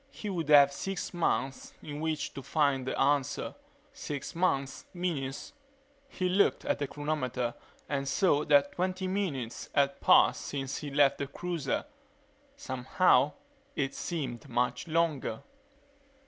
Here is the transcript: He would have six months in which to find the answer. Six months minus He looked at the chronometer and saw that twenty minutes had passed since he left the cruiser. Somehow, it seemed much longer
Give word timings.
He 0.09 0.31
would 0.31 0.49
have 0.49 0.73
six 0.73 1.13
months 1.13 1.75
in 1.83 1.99
which 1.99 2.33
to 2.33 2.41
find 2.41 2.87
the 2.87 2.99
answer. 2.99 3.53
Six 3.93 4.33
months 4.33 4.85
minus 4.95 5.53
He 6.07 6.27
looked 6.27 6.65
at 6.65 6.79
the 6.79 6.87
chronometer 6.87 7.53
and 7.87 8.07
saw 8.07 8.43
that 8.45 8.71
twenty 8.71 9.05
minutes 9.07 9.69
had 9.75 10.01
passed 10.01 10.41
since 10.41 10.79
he 10.79 10.89
left 10.89 11.19
the 11.19 11.27
cruiser. 11.27 11.85
Somehow, 12.55 13.33
it 13.75 13.93
seemed 13.93 14.49
much 14.49 14.87
longer 14.87 15.43